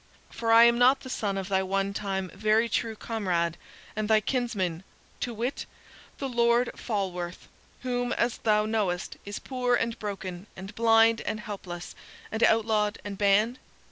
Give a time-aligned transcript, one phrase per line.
[0.31, 3.55] For am I not the son of thy onetime very true comrade
[3.95, 4.83] and thy kinsman
[5.19, 5.67] to wit,
[6.17, 7.47] the Lord Falworth,
[7.81, 11.93] whom, as thou knowest, is poor and broken, and blind, and helpless,
[12.31, 13.59] and outlawed, and banned?